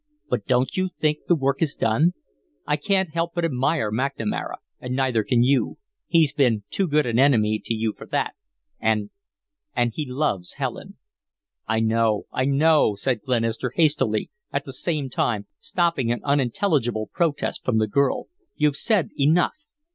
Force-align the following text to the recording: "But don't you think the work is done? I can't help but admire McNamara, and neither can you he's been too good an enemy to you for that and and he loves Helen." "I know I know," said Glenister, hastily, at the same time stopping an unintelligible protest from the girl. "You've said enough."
"But 0.29 0.47
don't 0.47 0.77
you 0.77 0.89
think 0.99 1.19
the 1.27 1.35
work 1.35 1.61
is 1.61 1.75
done? 1.75 2.13
I 2.65 2.75
can't 2.75 3.09
help 3.13 3.33
but 3.35 3.45
admire 3.45 3.91
McNamara, 3.91 4.55
and 4.79 4.95
neither 4.95 5.23
can 5.23 5.43
you 5.43 5.77
he's 6.07 6.33
been 6.33 6.63
too 6.71 6.87
good 6.87 7.05
an 7.05 7.19
enemy 7.19 7.61
to 7.65 7.73
you 7.75 7.93
for 7.95 8.07
that 8.07 8.33
and 8.79 9.11
and 9.75 9.91
he 9.93 10.07
loves 10.09 10.53
Helen." 10.53 10.97
"I 11.67 11.81
know 11.81 12.25
I 12.31 12.45
know," 12.45 12.95
said 12.95 13.21
Glenister, 13.21 13.73
hastily, 13.75 14.31
at 14.51 14.65
the 14.65 14.73
same 14.73 15.07
time 15.07 15.45
stopping 15.59 16.11
an 16.11 16.21
unintelligible 16.23 17.11
protest 17.13 17.63
from 17.63 17.77
the 17.77 17.85
girl. 17.85 18.25
"You've 18.55 18.77
said 18.77 19.09
enough." 19.19 19.53